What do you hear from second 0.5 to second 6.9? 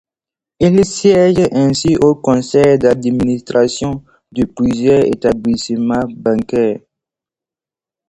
Il siège ainsi au conseil d'administration de plusieurs établissements bancaires.